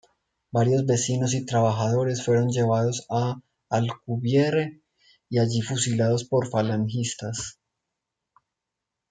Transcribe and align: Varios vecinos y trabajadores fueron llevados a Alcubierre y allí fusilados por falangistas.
Varios 0.51 0.87
vecinos 0.87 1.35
y 1.35 1.45
trabajadores 1.45 2.25
fueron 2.25 2.49
llevados 2.49 3.05
a 3.11 3.39
Alcubierre 3.69 4.81
y 5.29 5.37
allí 5.37 5.61
fusilados 5.61 6.23
por 6.23 6.49
falangistas. 6.49 7.59